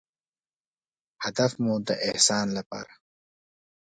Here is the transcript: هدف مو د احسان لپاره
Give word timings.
هدف 1.23 1.51
مو 1.63 1.73
د 1.87 1.89
احسان 2.09 2.47
لپاره 2.57 2.93